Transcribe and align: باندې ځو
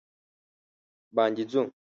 باندې 1.15 1.43
ځو 1.51 1.61